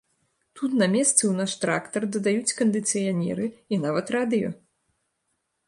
Тут 0.59 0.71
на 0.81 0.85
месцы 0.93 1.19
ў 1.27 1.33
наш 1.41 1.53
трактар 1.65 2.07
дадаюць 2.17 2.55
кандыцыянеры 2.61 3.45
і 3.53 3.75
нават 3.85 4.07
радыё. 4.19 4.49